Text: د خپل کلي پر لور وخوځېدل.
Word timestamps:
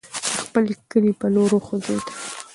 د 0.25 0.29
خپل 0.45 0.65
کلي 0.91 1.13
پر 1.19 1.27
لور 1.35 1.49
وخوځېدل. 1.53 1.99